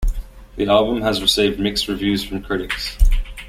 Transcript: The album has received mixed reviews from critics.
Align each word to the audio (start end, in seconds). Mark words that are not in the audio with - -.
The 0.55 0.65
album 0.65 1.01
has 1.03 1.21
received 1.21 1.59
mixed 1.59 1.87
reviews 1.87 2.23
from 2.23 2.41
critics. 2.41 2.97